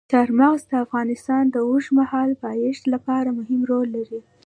چار 0.11 0.29
مغز 0.39 0.61
د 0.67 0.71
افغانستان 0.85 1.43
د 1.49 1.55
اوږدمهاله 1.67 2.35
پایښت 2.45 2.83
لپاره 2.93 3.29
مهم 3.39 3.61
رول 3.69 3.87
لري. 3.97 4.19